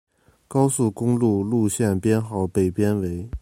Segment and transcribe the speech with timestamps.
[0.47, 3.29] 高速公路路线编号被编为。